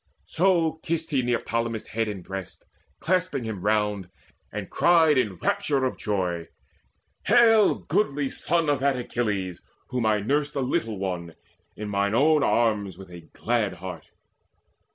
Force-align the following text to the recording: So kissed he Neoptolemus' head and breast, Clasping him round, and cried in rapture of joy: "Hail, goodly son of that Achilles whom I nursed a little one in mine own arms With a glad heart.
So 0.25 0.79
kissed 0.81 1.11
he 1.11 1.21
Neoptolemus' 1.21 1.85
head 1.89 2.07
and 2.07 2.23
breast, 2.23 2.65
Clasping 2.99 3.43
him 3.43 3.61
round, 3.61 4.09
and 4.51 4.67
cried 4.67 5.15
in 5.15 5.35
rapture 5.35 5.85
of 5.85 5.95
joy: 5.95 6.47
"Hail, 7.27 7.75
goodly 7.75 8.27
son 8.27 8.67
of 8.67 8.79
that 8.79 8.97
Achilles 8.97 9.61
whom 9.89 10.07
I 10.07 10.19
nursed 10.19 10.55
a 10.55 10.61
little 10.61 10.97
one 10.97 11.35
in 11.77 11.87
mine 11.87 12.15
own 12.15 12.41
arms 12.41 12.97
With 12.97 13.11
a 13.11 13.19
glad 13.35 13.73
heart. 13.73 14.07